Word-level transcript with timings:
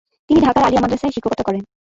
তিনি 0.29 0.39
ঢাকার 0.41 0.63
আলিয়া 0.67 0.83
মাদ্রাসায় 0.83 1.13
শিক্ষকতা 1.15 1.43
করেন। 1.47 1.63